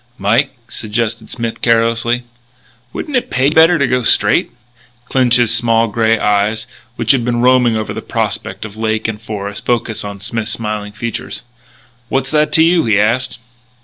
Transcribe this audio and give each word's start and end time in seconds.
"Mike," 0.17 0.55
suggested 0.67 1.29
Smith 1.29 1.61
carelessly, 1.61 2.23
"wouldn't 2.91 3.15
it 3.15 3.29
pay 3.29 3.45
you 3.49 3.51
better 3.51 3.77
to 3.77 3.85
go 3.85 4.01
straight?" 4.01 4.49
Clinch's 5.05 5.53
small 5.53 5.87
grey 5.89 6.17
eyes, 6.17 6.65
which 6.95 7.11
had 7.11 7.23
been 7.23 7.41
roaming 7.41 7.77
over 7.77 7.93
the 7.93 8.01
prospect 8.01 8.65
of 8.65 8.75
lake 8.75 9.07
and 9.07 9.21
forest, 9.21 9.63
focussed 9.67 10.03
on 10.03 10.19
Smith's 10.19 10.49
smiling 10.53 10.91
features. 10.91 11.43
"What's 12.09 12.31
that 12.31 12.51
to 12.53 12.63
you?" 12.63 12.83
he 12.85 12.99
asked. 12.99 13.37